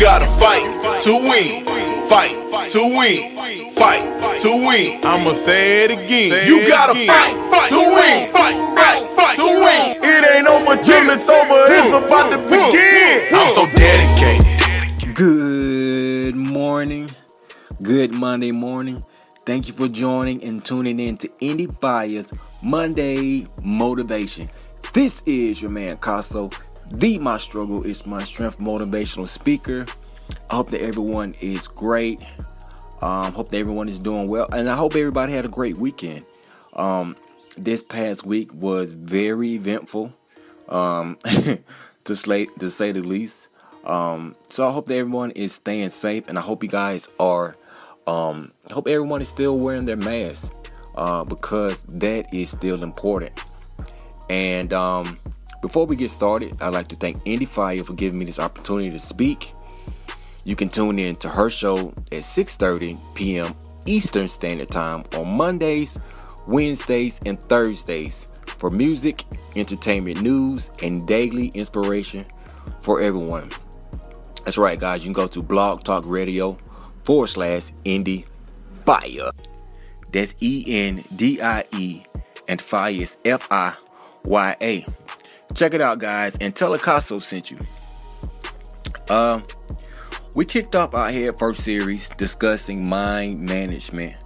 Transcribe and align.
gotta 0.00 0.26
fight 0.40 0.64
to 1.02 1.12
win. 1.12 1.64
Fight 2.08 2.70
to 2.70 2.82
win. 2.82 3.36
Fight 3.74 4.38
to 4.40 4.48
win. 4.48 5.04
I'ma 5.04 5.34
say 5.34 5.84
it 5.84 5.90
again. 5.90 6.48
You 6.48 6.66
gotta 6.66 6.94
fight 6.94 7.68
to 7.68 7.76
win. 7.76 8.32
Fight, 8.32 8.56
fight, 8.74 9.04
fight 9.14 9.36
to 9.36 9.44
win. 9.44 9.96
It 10.02 10.24
ain't 10.36 10.46
over 10.48 10.82
till 10.82 11.10
it's 11.10 11.28
over. 11.28 11.66
It's 11.68 11.92
about 11.92 12.30
to 12.32 12.38
begin. 12.38 13.34
I'm 13.34 13.48
so 13.52 13.66
dedicated. 13.76 15.14
Good 15.14 16.34
morning. 16.34 17.10
Good 17.82 18.14
Monday 18.14 18.52
morning. 18.52 19.04
Thank 19.44 19.68
you 19.68 19.74
for 19.74 19.88
joining 19.88 20.42
and 20.42 20.64
tuning 20.64 20.98
in 20.98 21.18
to 21.18 21.28
Endie 21.42 21.78
Fiya's 21.78 22.32
Monday 22.62 23.46
Motivation. 23.62 24.48
This 24.94 25.22
is 25.26 25.60
your 25.60 25.70
man 25.70 25.98
Caso, 25.98 26.50
the 26.90 27.18
My 27.18 27.38
Struggle 27.38 27.84
is 27.84 28.06
My 28.06 28.22
Strength 28.24 28.58
motivational 28.58 29.26
speaker. 29.26 29.86
I 30.50 30.56
hope 30.56 30.70
that 30.70 30.82
everyone 30.82 31.34
is 31.40 31.68
great. 31.68 32.20
Um, 33.00 33.32
hope 33.32 33.48
that 33.50 33.58
everyone 33.58 33.88
is 33.88 33.98
doing 33.98 34.26
well, 34.28 34.48
and 34.52 34.68
I 34.68 34.76
hope 34.76 34.94
everybody 34.94 35.32
had 35.32 35.44
a 35.44 35.48
great 35.48 35.78
weekend. 35.78 36.26
Um, 36.74 37.16
this 37.56 37.82
past 37.82 38.26
week 38.26 38.52
was 38.52 38.92
very 38.92 39.54
eventful, 39.54 40.12
um, 40.68 41.16
to, 42.04 42.16
slay, 42.16 42.46
to 42.58 42.68
say 42.68 42.92
the 42.92 43.00
least. 43.00 43.48
Um, 43.84 44.36
so 44.50 44.68
I 44.68 44.72
hope 44.72 44.86
that 44.88 44.96
everyone 44.96 45.30
is 45.30 45.54
staying 45.54 45.90
safe, 45.90 46.24
and 46.28 46.38
I 46.38 46.42
hope 46.42 46.62
you 46.62 46.68
guys 46.68 47.08
are. 47.18 47.56
Um, 48.06 48.52
I 48.70 48.74
hope 48.74 48.88
everyone 48.88 49.22
is 49.22 49.28
still 49.28 49.56
wearing 49.56 49.84
their 49.86 49.96
mask 49.96 50.52
uh, 50.96 51.24
because 51.24 51.82
that 51.84 52.32
is 52.34 52.50
still 52.50 52.82
important. 52.82 53.32
And 54.28 54.72
um, 54.72 55.18
before 55.60 55.86
we 55.86 55.96
get 55.96 56.10
started, 56.10 56.56
I'd 56.60 56.72
like 56.72 56.88
to 56.88 56.96
thank 56.96 57.22
Endie 57.24 57.48
Fiya 57.48 57.84
for 57.84 57.92
giving 57.92 58.18
me 58.18 58.24
this 58.24 58.38
opportunity 58.38 58.90
to 58.90 58.98
speak. 58.98 59.54
You 60.44 60.56
can 60.56 60.68
tune 60.68 60.98
in 60.98 61.16
to 61.16 61.28
her 61.28 61.50
show 61.50 61.88
at 62.10 62.22
6:30 62.22 62.98
p.m. 63.14 63.54
Eastern 63.86 64.28
Standard 64.28 64.70
Time 64.70 65.04
on 65.14 65.28
Mondays, 65.36 65.98
Wednesdays, 66.46 67.20
and 67.26 67.40
Thursdays 67.40 68.26
for 68.46 68.70
music, 68.70 69.24
entertainment 69.56 70.22
news, 70.22 70.70
and 70.82 71.06
daily 71.06 71.48
inspiration 71.48 72.24
for 72.80 73.00
everyone. 73.00 73.50
That's 74.44 74.58
right, 74.58 74.78
guys. 74.78 75.04
You 75.04 75.08
can 75.08 75.22
go 75.22 75.28
to 75.28 75.42
Blog 75.42 75.84
Talk 75.84 76.04
Radio 76.06 76.58
forward 77.04 77.28
slash 77.28 77.70
Endie 77.84 78.24
Fiya. 78.86 79.32
That's 80.12 80.34
E 80.40 80.64
N 80.66 81.04
D 81.14 81.40
I 81.40 81.64
E, 81.72 82.02
and 82.48 82.60
Fire 82.60 82.90
is 82.90 83.16
F 83.24 83.46
I 83.50 83.74
Y 84.24 84.56
A. 84.60 84.86
Check 85.54 85.74
it 85.74 85.80
out, 85.80 85.98
guys, 85.98 86.36
and 86.40 86.54
tell 86.54 86.76
Acaso 86.76 87.22
sent 87.22 87.50
you. 87.50 87.58
Um, 89.08 89.08
uh, 89.08 89.40
we 90.34 90.44
kicked 90.44 90.76
off 90.76 90.94
our 90.94 91.10
head 91.10 91.38
first 91.38 91.64
series 91.64 92.08
discussing 92.16 92.88
mind 92.88 93.40
management, 93.40 94.16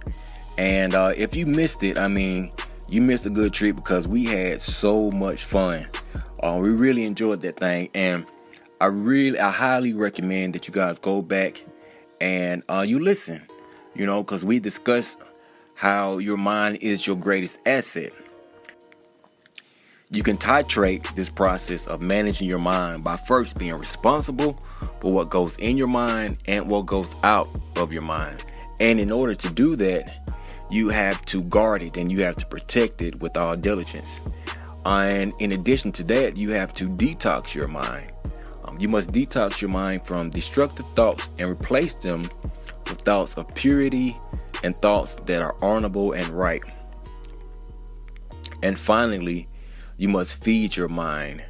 and 0.57 0.93
uh, 0.93 1.13
if 1.17 1.35
you 1.35 1.47
missed 1.47 1.81
it, 1.81 1.97
I 1.97 2.07
mean, 2.07 2.51
you 2.87 3.01
missed 3.01 3.25
a 3.25 3.31
good 3.31 3.53
treat 3.53 3.71
because 3.71 4.07
we 4.07 4.25
had 4.25 4.61
so 4.61 5.09
much 5.09 5.45
fun. 5.45 5.87
Uh, 6.43 6.59
we 6.61 6.69
really 6.69 7.05
enjoyed 7.05 7.41
that 7.41 7.57
thing, 7.57 7.89
and 7.95 8.25
I 8.79 8.85
really, 8.85 9.39
I 9.39 9.49
highly 9.49 9.93
recommend 9.93 10.53
that 10.53 10.67
you 10.67 10.73
guys 10.73 10.99
go 10.99 11.23
back 11.23 11.63
and 12.21 12.61
uh, 12.69 12.81
you 12.81 12.99
listen. 12.99 13.41
You 13.95 14.05
know, 14.05 14.21
because 14.21 14.43
we 14.43 14.59
discussed 14.59 15.17
how 15.73 16.17
your 16.17 16.37
mind 16.37 16.77
is 16.81 17.07
your 17.07 17.15
greatest 17.15 17.59
asset. 17.65 18.11
You 20.11 20.21
can 20.21 20.37
titrate 20.37 21.15
this 21.15 21.29
process 21.29 21.87
of 21.87 21.99
managing 21.99 22.47
your 22.47 22.59
mind 22.59 23.03
by 23.03 23.17
first 23.17 23.57
being 23.57 23.75
responsible 23.75 24.63
for 25.01 25.11
what 25.11 25.31
goes 25.31 25.57
in 25.57 25.77
your 25.77 25.87
mind 25.87 26.37
and 26.45 26.67
what 26.67 26.85
goes 26.85 27.09
out 27.23 27.49
of 27.75 27.91
your 27.91 28.03
mind. 28.03 28.43
And 28.79 28.99
in 28.99 29.11
order 29.11 29.33
to 29.33 29.49
do 29.49 29.75
that, 29.77 30.27
you 30.69 30.89
have 30.89 31.25
to 31.25 31.41
guard 31.41 31.81
it 31.81 31.97
and 31.97 32.11
you 32.11 32.21
have 32.21 32.35
to 32.35 32.45
protect 32.45 33.01
it 33.01 33.19
with 33.19 33.35
all 33.35 33.55
diligence. 33.55 34.09
And 34.85 35.33
in 35.39 35.53
addition 35.53 35.91
to 35.93 36.03
that, 36.03 36.37
you 36.37 36.51
have 36.51 36.75
to 36.75 36.87
detox 36.87 37.55
your 37.55 37.67
mind. 37.67 38.11
Um, 38.65 38.77
you 38.79 38.87
must 38.87 39.11
detox 39.11 39.59
your 39.59 39.71
mind 39.71 40.05
from 40.05 40.29
destructive 40.29 40.87
thoughts 40.89 41.29
and 41.39 41.49
replace 41.49 41.95
them 41.95 42.21
with 42.21 43.01
thoughts 43.01 43.33
of 43.33 43.53
purity 43.55 44.19
and 44.63 44.77
thoughts 44.77 45.15
that 45.25 45.41
are 45.41 45.55
honorable 45.63 46.11
and 46.11 46.27
right. 46.27 46.61
And 48.61 48.77
finally, 48.77 49.47
you 49.97 50.09
must 50.09 50.43
feed 50.43 50.75
your 50.75 50.87
mind. 50.87 51.43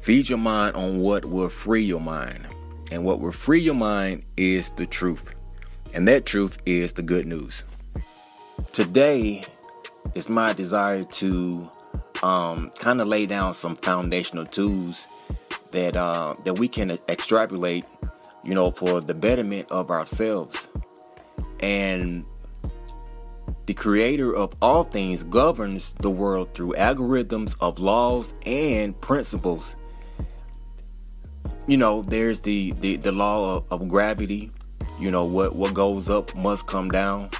Feed 0.00 0.28
your 0.28 0.38
mind 0.38 0.76
on 0.76 1.00
what 1.00 1.24
will 1.24 1.48
free 1.48 1.84
your 1.84 2.00
mind. 2.00 2.46
And 2.90 3.04
what 3.04 3.20
will 3.20 3.32
free 3.32 3.60
your 3.60 3.74
mind 3.74 4.24
is 4.36 4.70
the 4.76 4.86
truth. 4.86 5.24
And 5.94 6.06
that 6.08 6.26
truth 6.26 6.58
is 6.66 6.92
the 6.92 7.02
good 7.02 7.26
news. 7.26 7.62
Today, 8.72 9.44
it's 10.14 10.28
my 10.28 10.52
desire 10.52 11.04
to 11.04 11.70
um, 12.22 12.70
kind 12.78 13.00
of 13.00 13.08
lay 13.08 13.26
down 13.26 13.54
some 13.54 13.76
foundational 13.76 14.46
tools 14.46 15.06
that 15.70 15.96
uh, 15.96 16.34
that 16.44 16.58
we 16.58 16.68
can 16.68 16.90
extrapolate, 17.08 17.84
you 18.44 18.54
know, 18.54 18.70
for 18.70 19.00
the 19.00 19.14
betterment 19.14 19.70
of 19.70 19.90
ourselves. 19.90 20.68
And 21.60 22.24
the 23.66 23.74
creator 23.74 24.34
of 24.34 24.54
all 24.60 24.84
things 24.84 25.22
governs 25.22 25.94
the 26.00 26.10
world 26.10 26.52
through 26.54 26.72
algorithms 26.72 27.56
of 27.60 27.78
laws 27.78 28.34
and 28.44 29.00
principles. 29.00 29.76
You 31.66 31.76
know, 31.76 32.02
there's 32.02 32.40
the 32.40 32.72
the, 32.80 32.96
the 32.96 33.12
law 33.12 33.56
of, 33.58 33.64
of 33.70 33.88
gravity. 33.88 34.50
You 34.98 35.10
know, 35.10 35.24
what 35.24 35.54
what 35.54 35.74
goes 35.74 36.10
up 36.10 36.34
must 36.34 36.66
come 36.66 36.90
down. 36.90 37.30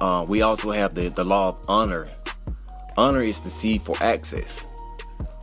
Uh, 0.00 0.24
we 0.26 0.40
also 0.40 0.70
have 0.70 0.94
the, 0.94 1.08
the 1.08 1.24
law 1.24 1.48
of 1.48 1.56
honor. 1.68 2.06
Honor 2.96 3.22
is 3.22 3.40
the 3.40 3.50
seed 3.50 3.82
for 3.82 3.96
access. 4.00 4.66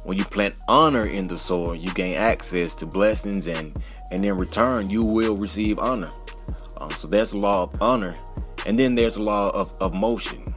When 0.05 0.17
you 0.17 0.25
plant 0.25 0.55
honor 0.67 1.05
in 1.05 1.27
the 1.27 1.37
soil, 1.37 1.75
you 1.75 1.93
gain 1.93 2.15
access 2.15 2.73
to 2.75 2.87
blessings, 2.87 3.45
and 3.45 3.79
and 4.09 4.25
in 4.25 4.37
return, 4.37 4.89
you 4.89 5.03
will 5.03 5.37
receive 5.37 5.77
honor. 5.77 6.11
Um, 6.79 6.89
so 6.91 7.07
that's 7.07 7.31
the 7.31 7.37
law 7.37 7.63
of 7.63 7.81
honor 7.81 8.15
and 8.67 8.77
then 8.77 8.95
there's 8.95 9.15
a 9.15 9.21
law 9.21 9.49
of, 9.49 9.71
of 9.81 9.93
motion. 9.93 10.53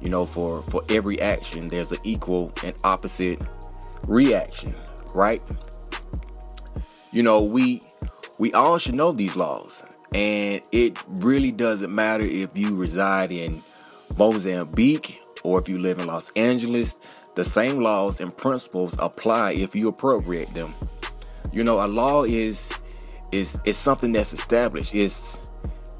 You 0.00 0.10
know, 0.10 0.26
for, 0.26 0.62
for 0.64 0.82
every 0.88 1.20
action, 1.20 1.68
there's 1.68 1.92
an 1.92 1.98
equal 2.02 2.52
and 2.64 2.74
opposite 2.82 3.40
reaction, 4.08 4.74
right? 5.14 5.40
You 7.12 7.22
know, 7.22 7.40
we 7.40 7.82
we 8.40 8.52
all 8.52 8.78
should 8.78 8.96
know 8.96 9.12
these 9.12 9.36
laws. 9.36 9.84
And 10.12 10.60
it 10.72 11.02
really 11.06 11.52
doesn't 11.52 11.94
matter 11.94 12.24
if 12.24 12.50
you 12.54 12.74
reside 12.74 13.30
in 13.30 13.62
Mozambique 14.16 15.22
or 15.44 15.60
if 15.60 15.68
you 15.68 15.78
live 15.78 16.00
in 16.00 16.06
Los 16.08 16.30
Angeles. 16.32 16.98
The 17.34 17.44
same 17.44 17.80
laws 17.80 18.20
and 18.20 18.36
principles 18.36 18.96
apply 18.98 19.52
if 19.52 19.74
you 19.74 19.88
appropriate 19.88 20.52
them. 20.52 20.74
You 21.52 21.62
know, 21.62 21.82
a 21.82 21.86
law 21.86 22.24
is 22.24 22.72
is 23.30 23.56
is 23.64 23.76
something 23.76 24.10
that's 24.12 24.32
established. 24.32 24.94
It's 24.94 25.38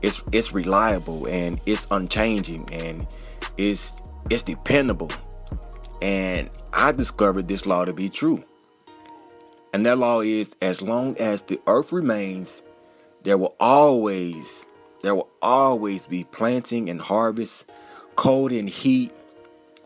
it's 0.03 0.23
it's 0.33 0.53
reliable 0.53 1.27
and 1.27 1.61
it's 1.67 1.87
unchanging 1.91 2.69
and 2.73 3.07
it's 3.57 4.01
it's 4.31 4.43
dependable. 4.43 5.11
And 6.01 6.51
I 6.73 6.93
discovered 6.93 7.47
this 7.49 7.65
law 7.65 7.85
to 7.85 7.93
be 7.93 8.09
true. 8.09 8.43
And 9.73 9.87
that 9.87 9.99
law 9.99 10.21
is 10.21 10.55
as 10.61 10.83
long 10.83 11.17
as 11.19 11.43
the 11.43 11.61
earth 11.67 11.93
remains, 11.93 12.63
there 13.23 13.39
will 13.39 13.55
always 13.61 14.67
there 15.03 15.15
will 15.15 15.31
always 15.41 16.07
be 16.07 16.25
planting 16.25 16.89
and 16.91 17.01
harvest, 17.01 17.71
cold 18.17 18.53
and 18.53 18.69
heat, 18.69 19.13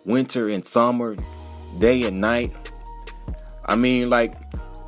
winter 0.04 0.48
and 0.48 0.64
summer, 0.64 1.16
day 1.78 2.04
and 2.04 2.20
night. 2.20 2.54
I 3.66 3.76
mean 3.76 4.08
like 4.08 4.34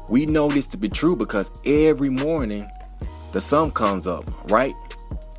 we 0.08 0.24
know 0.24 0.48
this 0.48 0.66
to 0.68 0.78
be 0.78 0.88
true 0.88 1.16
because 1.16 1.50
every 1.66 2.08
morning 2.08 2.68
the 3.32 3.40
sun 3.42 3.70
comes 3.70 4.06
up, 4.06 4.24
right? 4.50 4.72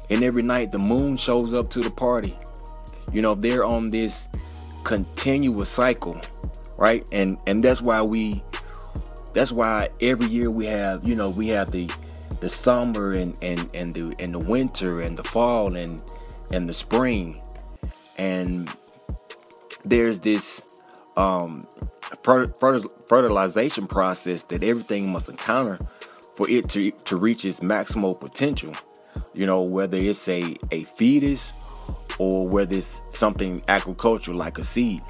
And 0.09 0.23
every 0.23 0.43
night 0.43 0.71
the 0.71 0.79
moon 0.79 1.17
shows 1.17 1.53
up 1.53 1.69
to 1.71 1.81
the 1.81 1.91
party. 1.91 2.35
You 3.11 3.21
know, 3.21 3.35
they're 3.35 3.63
on 3.63 3.89
this 3.89 4.27
continuous 4.83 5.69
cycle, 5.69 6.19
right? 6.77 7.05
And 7.11 7.37
and 7.47 7.63
that's 7.63 7.81
why 7.81 8.01
we 8.01 8.43
that's 9.33 9.51
why 9.51 9.89
every 10.01 10.27
year 10.27 10.49
we 10.49 10.65
have, 10.65 11.07
you 11.07 11.15
know, 11.15 11.29
we 11.29 11.47
have 11.49 11.71
the 11.71 11.89
the 12.39 12.49
summer 12.49 13.13
and 13.13 13.35
and 13.41 13.69
and 13.73 13.93
the 13.93 14.15
and 14.19 14.33
the 14.33 14.39
winter 14.39 15.01
and 15.01 15.17
the 15.17 15.23
fall 15.23 15.75
and 15.75 16.01
and 16.51 16.67
the 16.67 16.73
spring. 16.73 17.41
And 18.17 18.69
there's 19.85 20.19
this 20.19 20.61
um 21.17 21.67
fertilization 22.23 23.87
process 23.87 24.43
that 24.43 24.63
everything 24.63 25.11
must 25.11 25.29
encounter 25.29 25.79
for 26.35 26.49
it 26.49 26.69
to 26.69 26.91
to 26.91 27.17
reach 27.17 27.45
its 27.45 27.59
maximal 27.59 28.19
potential 28.19 28.73
you 29.33 29.45
know, 29.45 29.61
whether 29.61 29.97
it's 29.97 30.27
a, 30.27 30.55
a 30.71 30.83
fetus 30.83 31.53
or 32.17 32.47
whether 32.47 32.77
it's 32.77 33.01
something 33.09 33.61
agricultural 33.67 34.37
like 34.37 34.57
a 34.57 34.63
seed. 34.63 35.01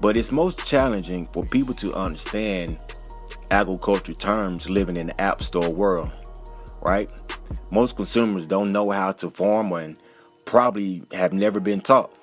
But 0.00 0.16
it's 0.16 0.30
most 0.30 0.66
challenging 0.66 1.26
for 1.28 1.44
people 1.44 1.74
to 1.74 1.94
understand 1.94 2.78
agriculture 3.50 4.14
terms 4.14 4.68
living 4.68 4.96
in 4.96 5.08
the 5.08 5.20
app 5.20 5.42
store 5.42 5.70
world, 5.70 6.10
right? 6.82 7.10
Most 7.70 7.96
consumers 7.96 8.46
don't 8.46 8.72
know 8.72 8.90
how 8.90 9.12
to 9.12 9.30
farm 9.30 9.72
and 9.72 9.96
probably 10.44 11.02
have 11.12 11.32
never 11.32 11.60
been 11.60 11.80
taught. 11.80 12.14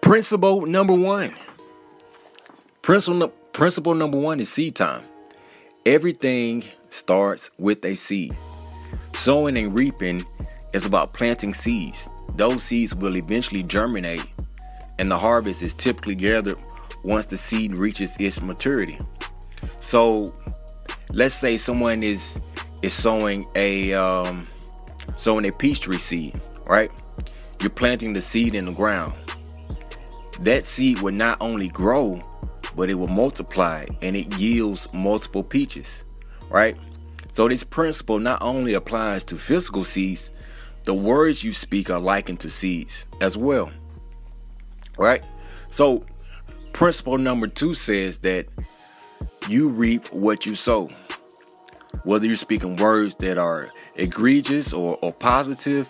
Principle 0.00 0.66
number 0.66 0.94
one. 0.94 1.34
Principle, 2.82 3.28
principle 3.52 3.94
number 3.94 4.18
one 4.18 4.40
is 4.40 4.48
seed 4.48 4.76
time. 4.76 5.02
Everything 5.84 6.64
starts 6.90 7.50
with 7.58 7.84
a 7.84 7.94
seed. 7.94 8.36
Sowing 9.18 9.58
and 9.58 9.76
reaping 9.76 10.24
is 10.72 10.86
about 10.86 11.12
planting 11.12 11.52
seeds. 11.52 12.08
Those 12.36 12.62
seeds 12.62 12.94
will 12.94 13.16
eventually 13.16 13.64
germinate, 13.64 14.24
and 15.00 15.10
the 15.10 15.18
harvest 15.18 15.60
is 15.60 15.74
typically 15.74 16.14
gathered 16.14 16.56
once 17.04 17.26
the 17.26 17.36
seed 17.36 17.74
reaches 17.74 18.12
its 18.20 18.40
maturity. 18.40 18.96
So, 19.80 20.32
let's 21.10 21.34
say 21.34 21.56
someone 21.56 22.04
is 22.04 22.20
is 22.82 22.94
sowing 22.94 23.44
a 23.56 23.92
um, 23.92 24.46
sowing 25.16 25.46
a 25.46 25.52
peach 25.52 25.80
tree 25.80 25.98
seed, 25.98 26.40
right? 26.66 26.90
You're 27.60 27.70
planting 27.70 28.12
the 28.12 28.20
seed 28.20 28.54
in 28.54 28.64
the 28.64 28.72
ground. 28.72 29.14
That 30.42 30.64
seed 30.64 31.00
will 31.00 31.12
not 31.12 31.38
only 31.40 31.66
grow, 31.66 32.20
but 32.76 32.88
it 32.88 32.94
will 32.94 33.08
multiply 33.08 33.84
and 34.00 34.14
it 34.14 34.38
yields 34.38 34.88
multiple 34.92 35.42
peaches, 35.42 35.88
right? 36.50 36.76
So 37.38 37.46
this 37.46 37.62
principle 37.62 38.18
not 38.18 38.42
only 38.42 38.74
applies 38.74 39.22
to 39.26 39.38
physical 39.38 39.84
seeds, 39.84 40.30
the 40.82 40.92
words 40.92 41.44
you 41.44 41.52
speak 41.52 41.88
are 41.88 42.00
likened 42.00 42.40
to 42.40 42.50
seeds 42.50 43.04
as 43.20 43.36
well. 43.36 43.70
Right? 44.96 45.22
So 45.70 46.04
principle 46.72 47.16
number 47.16 47.46
2 47.46 47.74
says 47.74 48.18
that 48.22 48.46
you 49.48 49.68
reap 49.68 50.08
what 50.08 50.46
you 50.46 50.56
sow. 50.56 50.88
Whether 52.02 52.26
you're 52.26 52.34
speaking 52.34 52.74
words 52.74 53.14
that 53.20 53.38
are 53.38 53.70
egregious 53.94 54.72
or, 54.72 54.98
or 55.00 55.12
positive, 55.12 55.86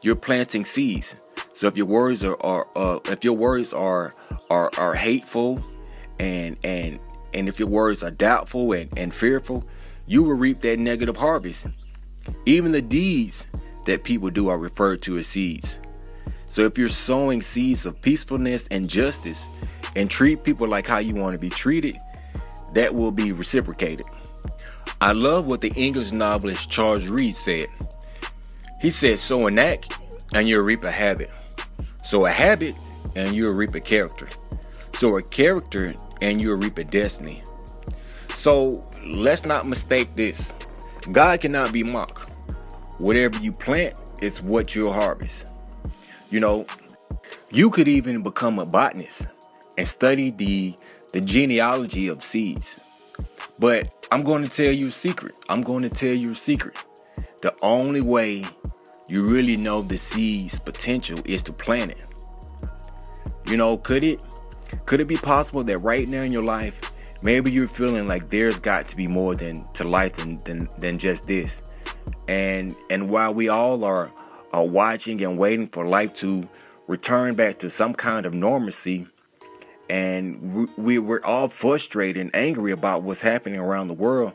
you're 0.00 0.14
planting 0.14 0.64
seeds. 0.64 1.34
So 1.54 1.66
if 1.66 1.76
your 1.76 1.86
words 1.86 2.22
are, 2.22 2.40
are 2.40 2.68
uh, 2.76 3.00
if 3.06 3.24
your 3.24 3.36
words 3.36 3.72
are 3.72 4.12
are 4.48 4.70
are 4.78 4.94
hateful 4.94 5.60
and 6.20 6.56
and 6.62 7.00
and 7.32 7.48
if 7.48 7.58
your 7.58 7.66
words 7.66 8.04
are 8.04 8.12
doubtful 8.12 8.72
and, 8.74 8.96
and 8.96 9.12
fearful, 9.12 9.64
you 10.06 10.22
will 10.22 10.34
reap 10.34 10.60
that 10.62 10.78
negative 10.78 11.16
harvest. 11.16 11.66
Even 12.46 12.72
the 12.72 12.82
deeds 12.82 13.46
that 13.86 14.04
people 14.04 14.30
do 14.30 14.48
are 14.48 14.58
referred 14.58 15.02
to 15.02 15.18
as 15.18 15.26
seeds. 15.26 15.76
So 16.48 16.62
if 16.62 16.78
you're 16.78 16.88
sowing 16.88 17.42
seeds 17.42 17.86
of 17.86 18.00
peacefulness 18.00 18.64
and 18.70 18.88
justice 18.88 19.42
and 19.96 20.10
treat 20.10 20.44
people 20.44 20.68
like 20.68 20.86
how 20.86 20.98
you 20.98 21.14
want 21.14 21.34
to 21.34 21.40
be 21.40 21.50
treated, 21.50 21.96
that 22.74 22.94
will 22.94 23.10
be 23.10 23.32
reciprocated. 23.32 24.06
I 25.00 25.12
love 25.12 25.46
what 25.46 25.60
the 25.60 25.72
English 25.74 26.12
novelist 26.12 26.70
Charles 26.70 27.06
Reade 27.06 27.36
said. 27.36 27.66
He 28.80 28.90
said, 28.90 29.18
Sow 29.18 29.46
an 29.46 29.58
act 29.58 29.98
and 30.32 30.48
you'll 30.48 30.62
reap 30.62 30.84
a 30.84 30.90
habit. 30.90 31.30
Sow 32.04 32.26
a 32.26 32.30
habit 32.30 32.74
and 33.14 33.34
you'll 33.34 33.52
reap 33.52 33.74
a 33.74 33.80
character. 33.80 34.28
Sow 34.94 35.16
a 35.16 35.22
character 35.22 35.94
and 36.22 36.40
you'll 36.40 36.56
reap 36.56 36.78
a 36.78 36.84
destiny. 36.84 37.42
So 38.36 38.88
let's 39.06 39.44
not 39.44 39.66
mistake 39.66 40.14
this. 40.16 40.52
God 41.12 41.40
cannot 41.40 41.72
be 41.72 41.82
mocked. 41.82 42.30
Whatever 42.98 43.38
you 43.38 43.52
plant 43.52 43.94
is 44.22 44.40
what 44.42 44.74
you'll 44.74 44.92
harvest. 44.92 45.46
You 46.30 46.40
know, 46.40 46.66
you 47.50 47.70
could 47.70 47.88
even 47.88 48.22
become 48.22 48.58
a 48.58 48.66
botanist 48.66 49.28
and 49.76 49.86
study 49.86 50.30
the 50.30 50.74
the 51.12 51.20
genealogy 51.20 52.08
of 52.08 52.24
seeds. 52.24 52.80
But 53.58 54.06
I'm 54.10 54.22
going 54.22 54.42
to 54.42 54.50
tell 54.50 54.72
you 54.72 54.88
a 54.88 54.92
secret. 54.92 55.34
I'm 55.48 55.62
going 55.62 55.82
to 55.82 55.88
tell 55.88 56.14
you 56.14 56.32
a 56.32 56.34
secret. 56.34 56.76
The 57.42 57.54
only 57.62 58.00
way 58.00 58.44
you 59.08 59.24
really 59.24 59.56
know 59.56 59.82
the 59.82 59.98
seed's 59.98 60.58
potential 60.58 61.18
is 61.24 61.42
to 61.42 61.52
plant 61.52 61.92
it. 61.92 62.04
You 63.46 63.56
know, 63.56 63.76
could 63.76 64.02
it 64.02 64.20
could 64.86 65.00
it 65.00 65.08
be 65.08 65.16
possible 65.16 65.62
that 65.64 65.78
right 65.78 66.08
now 66.08 66.22
in 66.22 66.32
your 66.32 66.42
life, 66.42 66.80
maybe 67.24 67.50
you're 67.50 67.66
feeling 67.66 68.06
like 68.06 68.28
there's 68.28 68.60
got 68.60 68.86
to 68.86 68.96
be 68.96 69.08
more 69.08 69.34
than 69.34 69.66
to 69.72 69.82
life 69.82 70.12
than 70.16 70.36
than, 70.44 70.68
than 70.78 70.98
just 70.98 71.26
this. 71.26 71.60
And 72.28 72.76
and 72.90 73.10
while 73.10 73.34
we 73.34 73.48
all 73.48 73.82
are 73.82 74.12
are 74.52 74.64
watching 74.64 75.20
and 75.24 75.36
waiting 75.36 75.66
for 75.66 75.84
life 75.84 76.14
to 76.14 76.48
return 76.86 77.34
back 77.34 77.58
to 77.58 77.70
some 77.70 77.94
kind 77.94 78.26
of 78.26 78.34
normalcy, 78.34 79.08
and 79.90 80.68
we, 80.76 80.98
we're 80.98 81.24
all 81.24 81.48
frustrated 81.48 82.20
and 82.20 82.36
angry 82.36 82.70
about 82.70 83.02
what's 83.02 83.22
happening 83.22 83.58
around 83.58 83.88
the 83.88 83.94
world 83.94 84.32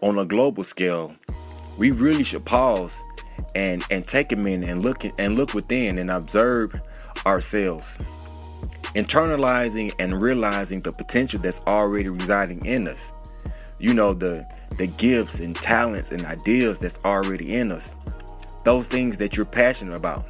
on 0.00 0.18
a 0.18 0.24
global 0.24 0.64
scale, 0.64 1.14
we 1.76 1.90
really 1.90 2.24
should 2.24 2.44
pause 2.44 2.98
and 3.54 3.84
and 3.90 4.08
take 4.08 4.32
a 4.32 4.36
minute 4.36 4.68
and 4.68 4.82
look 4.82 5.04
and 5.18 5.36
look 5.36 5.54
within 5.54 5.98
and 5.98 6.10
observe 6.10 6.80
ourselves 7.26 7.98
internalizing 8.94 9.92
and 9.98 10.20
realizing 10.20 10.80
the 10.80 10.92
potential 10.92 11.40
that's 11.40 11.60
already 11.66 12.08
residing 12.08 12.64
in 12.64 12.88
us. 12.88 13.12
You 13.78 13.94
know 13.94 14.14
the 14.14 14.46
the 14.76 14.86
gifts 14.86 15.40
and 15.40 15.54
talents 15.56 16.10
and 16.10 16.24
ideas 16.26 16.78
that's 16.78 16.98
already 17.04 17.54
in 17.54 17.72
us. 17.72 17.94
Those 18.64 18.88
things 18.88 19.16
that 19.18 19.36
you're 19.36 19.46
passionate 19.46 19.96
about. 19.96 20.26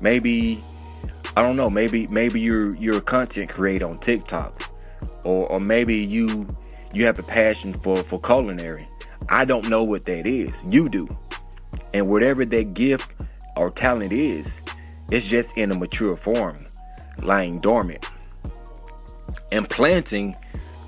Maybe 0.00 0.60
i 1.36 1.42
don't 1.42 1.56
know 1.56 1.70
maybe 1.70 2.06
maybe 2.08 2.40
you're 2.40 2.74
you're 2.76 2.98
a 2.98 3.02
content 3.02 3.50
creator 3.50 3.86
on 3.86 3.96
tiktok. 3.96 4.70
Or 5.24 5.46
or 5.50 5.60
maybe 5.60 5.96
you 5.96 6.46
you 6.92 7.04
have 7.06 7.18
a 7.18 7.22
passion 7.22 7.74
for 7.74 8.02
for 8.02 8.20
culinary. 8.20 8.88
I 9.28 9.44
don't 9.44 9.68
know 9.68 9.82
what 9.82 10.04
that 10.06 10.26
is. 10.26 10.62
You 10.68 10.88
do. 10.88 11.08
And 11.92 12.08
whatever 12.08 12.44
that 12.44 12.74
gift 12.74 13.10
or 13.56 13.70
talent 13.70 14.12
is 14.12 14.60
it's 15.10 15.26
just 15.26 15.56
in 15.56 15.70
a 15.72 15.74
mature 15.74 16.14
form 16.14 16.67
lying 17.22 17.58
dormant. 17.58 18.06
And 19.52 19.68
planting 19.68 20.36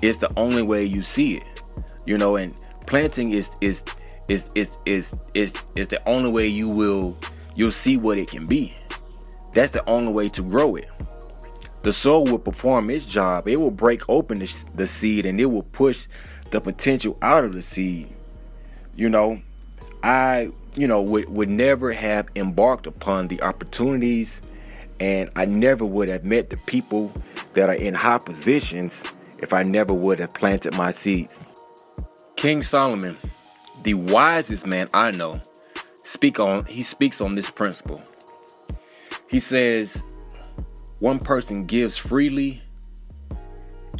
is 0.01 0.17
the 0.17 0.31
only 0.37 0.61
way 0.61 0.83
you 0.83 1.03
see 1.03 1.35
it. 1.35 1.61
You 2.05 2.17
know, 2.17 2.35
and 2.35 2.55
planting 2.87 3.31
is 3.31 3.49
is 3.61 3.83
is 4.27 4.49
is 4.55 4.77
is 4.85 5.15
is, 5.33 5.53
is 5.75 5.87
the 5.87 6.07
only 6.07 6.31
way 6.31 6.47
you 6.47 6.69
will 6.69 7.17
you'll 7.55 7.71
see 7.71 7.97
what 7.97 8.17
it 8.17 8.29
can 8.29 8.47
be. 8.47 8.75
That's 9.53 9.71
the 9.71 9.87
only 9.87 10.13
way 10.13 10.29
to 10.29 10.41
grow 10.41 10.75
it. 10.75 10.89
The 11.83 11.91
soil 11.91 12.25
will 12.25 12.39
perform 12.39 12.89
its 12.89 13.05
job. 13.05 13.47
It 13.47 13.57
will 13.57 13.71
break 13.71 14.07
open 14.07 14.39
the, 14.39 14.65
the 14.75 14.87
seed 14.87 15.25
and 15.25 15.41
it 15.41 15.45
will 15.45 15.63
push 15.63 16.07
the 16.51 16.61
potential 16.61 17.17
out 17.21 17.43
of 17.43 17.53
the 17.53 17.61
seed. 17.61 18.13
You 18.95 19.09
know, 19.09 19.41
I, 20.03 20.51
you 20.75 20.87
know, 20.87 21.01
would, 21.01 21.29
would 21.29 21.49
never 21.49 21.91
have 21.91 22.27
embarked 22.35 22.85
upon 22.85 23.29
the 23.29 23.41
opportunities 23.41 24.41
and 25.01 25.31
I 25.35 25.45
never 25.45 25.83
would 25.83 26.09
have 26.09 26.23
met 26.23 26.51
the 26.51 26.57
people 26.57 27.11
that 27.55 27.69
are 27.69 27.73
in 27.73 27.95
high 27.95 28.19
positions 28.19 29.03
if 29.39 29.51
I 29.51 29.63
never 29.63 29.95
would 29.95 30.19
have 30.19 30.35
planted 30.35 30.75
my 30.75 30.91
seeds. 30.91 31.41
King 32.35 32.61
Solomon, 32.61 33.17
the 33.81 33.95
wisest 33.95 34.67
man 34.67 34.89
I 34.93 35.09
know, 35.09 35.41
speak 36.03 36.39
on 36.39 36.65
he 36.65 36.83
speaks 36.83 37.19
on 37.19 37.33
this 37.33 37.49
principle. 37.49 37.99
He 39.27 39.39
says 39.39 40.03
one 40.99 41.17
person 41.17 41.65
gives 41.65 41.97
freely 41.97 42.61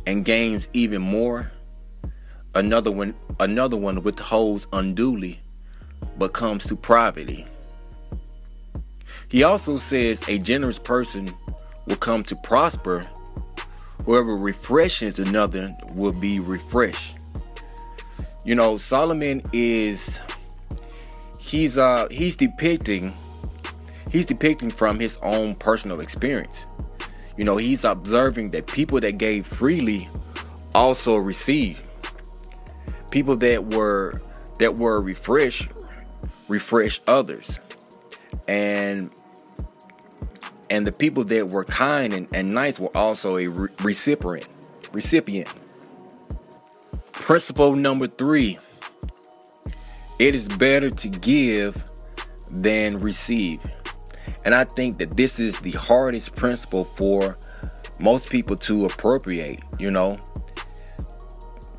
and 0.05 0.24
gains 0.24 0.67
even 0.72 1.01
more. 1.01 1.51
Another 2.53 2.91
one 2.91 3.15
another 3.39 3.75
one 3.75 4.03
withholds 4.03 4.67
unduly 4.72 5.41
but 6.20 6.34
comes 6.34 6.65
to 6.65 6.75
poverty. 6.75 7.48
He 9.32 9.44
also 9.44 9.78
says 9.78 10.20
a 10.28 10.38
generous 10.38 10.78
person 10.78 11.30
will 11.88 11.96
come 11.96 12.22
to 12.26 12.36
prosper. 12.36 13.08
Whoever 14.06 14.36
refreshes 14.36 15.20
another 15.20 15.74
will 15.94 16.12
be 16.12 16.42
refreshed. 16.42 17.16
You 18.44 18.56
know, 18.56 18.78
Solomon 18.78 19.42
is 19.54 20.20
he's 21.40 21.78
uh 21.78 22.10
he's 22.12 22.36
depicting 22.36 23.14
he's 24.10 24.26
depicting 24.26 24.70
from 24.70 25.00
his 25.00 25.18
own 25.24 25.56
personal 25.56 26.02
experience. 26.02 26.66
You 27.38 27.46
know, 27.46 27.56
he's 27.56 27.86
observing 27.86 28.52
that 28.52 28.68
people 28.68 29.00
that 29.00 29.18
gave 29.18 29.48
freely 29.48 30.10
also 30.76 31.16
received. 31.16 31.86
People 33.12 33.38
that 33.38 33.74
were 33.74 34.22
that 34.60 34.76
were 34.76 35.00
refreshed 35.00 35.70
refresh 36.50 37.00
others. 37.08 37.58
And 38.50 39.10
and 40.72 40.88
the 40.88 40.92
people 40.92 41.25
that 41.25 41.50
were 41.50 41.66
kind 41.66 42.13
and, 42.13 42.28
and 42.34 42.51
nice 42.51 42.80
were 42.80 42.96
also 42.98 43.38
a 43.38 43.48
re- 43.48 43.70
recipient. 43.84 44.48
Recipient. 44.94 45.50
Principle 47.12 47.75
number 47.75 48.08
three: 48.08 48.58
It 50.18 50.34
is 50.34 50.48
better 50.48 50.90
to 50.90 51.10
give 51.10 51.84
than 52.50 53.00
receive, 53.00 53.60
and 54.46 54.56
I 54.56 54.63
think 54.63 54.98
that 55.00 55.18
this 55.18 55.40
is 55.40 55.60
the 55.60 55.72
hardest 55.72 56.36
principle 56.36 56.86
for 56.86 57.38
most 58.00 58.30
people 58.30 58.56
to 58.56 58.86
appropriate. 58.86 59.60
You 59.78 59.92
know, 59.92 60.20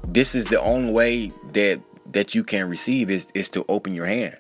this 0.07 0.35
is 0.35 0.47
the 0.47 0.61
only 0.61 0.93
way 0.93 1.33
that 1.55 1.81
that 2.13 2.35
you 2.35 2.45
can 2.45 2.69
receive 2.69 3.11
is 3.11 3.27
is 3.35 3.49
to 3.51 3.65
open 3.69 3.95
your 3.95 4.07
hand. 4.07 4.37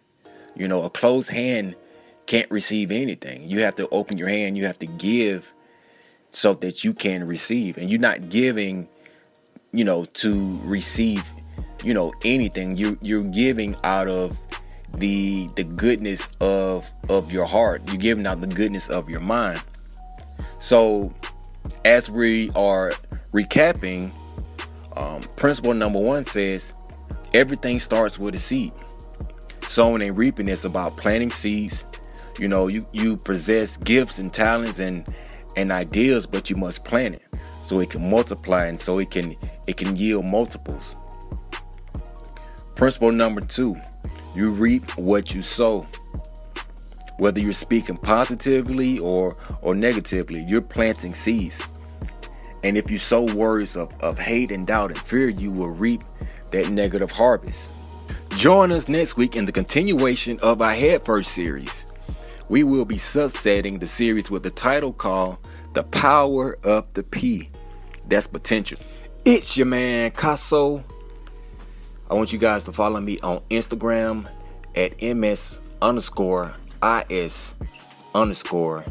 You 0.54 0.68
know, 0.68 0.82
a 0.82 0.90
closed 0.90 1.30
hand 1.30 1.74
can't 2.26 2.50
receive 2.50 2.90
anything. 2.90 3.48
You 3.48 3.60
have 3.60 3.76
to 3.76 3.88
open 3.88 4.18
your 4.18 4.28
hand, 4.28 4.56
you 4.56 4.66
have 4.66 4.78
to 4.80 4.86
give 4.86 5.52
so 6.30 6.54
that 6.54 6.82
you 6.82 6.94
can 6.94 7.26
receive. 7.26 7.76
And 7.76 7.90
you're 7.90 8.00
not 8.00 8.30
giving, 8.30 8.88
you 9.72 9.84
know, 9.84 10.04
to 10.04 10.60
receive, 10.64 11.24
you 11.84 11.94
know, 11.94 12.12
anything. 12.24 12.76
You 12.76 12.98
you're 13.02 13.24
giving 13.24 13.76
out 13.84 14.08
of 14.08 14.36
the 14.94 15.48
the 15.56 15.64
goodness 15.64 16.26
of 16.40 16.86
of 17.08 17.30
your 17.30 17.46
heart. 17.46 17.82
You're 17.88 17.96
giving 17.96 18.26
out 18.26 18.40
the 18.40 18.46
goodness 18.46 18.88
of 18.88 19.08
your 19.08 19.20
mind. 19.20 19.62
So 20.58 21.12
as 21.84 22.10
we 22.10 22.50
are 22.54 22.92
recapping, 23.32 24.12
um, 24.96 25.22
principle 25.36 25.74
number 25.74 25.98
one 25.98 26.24
says 26.24 26.72
everything 27.34 27.80
starts 27.80 28.18
with 28.18 28.34
a 28.34 28.38
seed. 28.38 28.72
Sowing 29.68 30.02
and 30.02 30.16
reaping 30.16 30.48
is 30.48 30.64
about 30.64 30.96
planting 30.96 31.30
seeds. 31.30 31.84
You 32.38 32.48
know, 32.48 32.68
you, 32.68 32.86
you 32.92 33.16
possess 33.16 33.76
gifts 33.78 34.18
and 34.18 34.32
talents 34.32 34.78
and 34.78 35.06
and 35.56 35.70
ideas, 35.70 36.26
but 36.26 36.48
you 36.48 36.56
must 36.56 36.84
plant 36.84 37.16
it 37.16 37.22
so 37.62 37.80
it 37.80 37.90
can 37.90 38.08
multiply 38.08 38.66
and 38.66 38.80
so 38.80 38.98
it 38.98 39.10
can 39.10 39.34
it 39.66 39.76
can 39.76 39.96
yield 39.96 40.24
multiples. 40.24 40.96
Principle 42.76 43.12
number 43.12 43.40
two, 43.40 43.76
you 44.34 44.50
reap 44.50 44.96
what 44.96 45.34
you 45.34 45.42
sow. 45.42 45.86
Whether 47.18 47.40
you're 47.40 47.52
speaking 47.52 47.96
positively 47.96 48.98
or 48.98 49.36
or 49.60 49.74
negatively, 49.74 50.42
you're 50.42 50.62
planting 50.62 51.14
seeds. 51.14 51.60
And 52.64 52.78
if 52.78 52.90
you 52.90 52.98
sow 52.98 53.32
words 53.34 53.76
of, 53.76 53.92
of 54.00 54.18
hate 54.18 54.52
and 54.52 54.66
doubt 54.66 54.90
and 54.90 55.00
fear, 55.00 55.28
you 55.28 55.50
will 55.50 55.70
reap 55.70 56.02
that 56.52 56.70
negative 56.70 57.10
harvest. 57.10 57.74
Join 58.36 58.72
us 58.72 58.88
next 58.88 59.16
week 59.16 59.36
in 59.36 59.46
the 59.46 59.52
continuation 59.52 60.38
of 60.40 60.62
our 60.62 60.74
Head 60.74 61.04
First 61.04 61.32
series. 61.32 61.81
We 62.48 62.64
will 62.64 62.84
be 62.84 62.96
subsetting 62.96 63.80
the 63.80 63.86
series 63.86 64.30
with 64.30 64.42
the 64.42 64.50
title 64.50 64.92
called 64.92 65.38
The 65.74 65.84
Power 65.84 66.58
of 66.62 66.92
the 66.94 67.02
P. 67.02 67.48
That's 68.08 68.26
potential. 68.26 68.78
It's 69.24 69.56
your 69.56 69.66
man 69.66 70.10
Casso. 70.10 70.84
I 72.10 72.14
want 72.14 72.32
you 72.32 72.38
guys 72.38 72.64
to 72.64 72.72
follow 72.72 73.00
me 73.00 73.18
on 73.20 73.40
Instagram 73.50 74.28
at 74.74 75.00
ms 75.02 75.58
underscore 75.80 76.54
is 77.08 77.54
underscore 78.14 78.84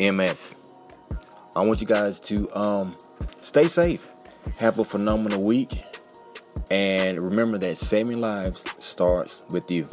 ms. 0.00 0.56
I 1.54 1.60
want 1.64 1.80
you 1.80 1.86
guys 1.86 2.20
to 2.20 2.54
um, 2.56 2.96
stay 3.40 3.68
safe, 3.68 4.08
have 4.56 4.78
a 4.78 4.84
phenomenal 4.84 5.42
week, 5.42 5.84
and 6.70 7.20
remember 7.20 7.58
that 7.58 7.78
saving 7.78 8.20
lives 8.20 8.64
starts 8.78 9.44
with 9.50 9.70
you. 9.70 9.88